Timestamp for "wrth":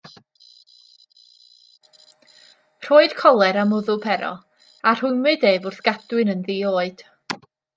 5.71-5.83